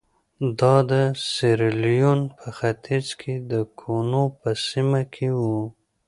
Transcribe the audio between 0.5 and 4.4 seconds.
دا د سیریلیون په ختیځ کې د کونو